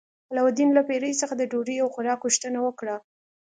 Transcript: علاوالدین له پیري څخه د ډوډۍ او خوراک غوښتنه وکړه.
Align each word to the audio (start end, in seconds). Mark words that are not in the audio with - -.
علاوالدین 0.31 0.69
له 0.73 0.81
پیري 0.89 1.11
څخه 1.21 1.33
د 1.37 1.43
ډوډۍ 1.51 1.77
او 1.83 1.87
خوراک 1.93 2.19
غوښتنه 2.25 2.59
وکړه. 2.63 2.95